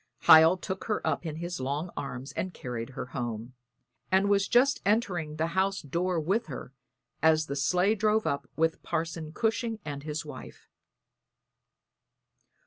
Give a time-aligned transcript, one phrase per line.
[0.23, 3.53] Hiel took her up in his long arms and carried her home,
[4.11, 6.73] and was just entering the house door with her
[7.21, 10.67] as the sleigh drove up with Parson Cushing and his wife.